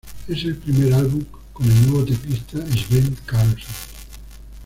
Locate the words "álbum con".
0.95-1.69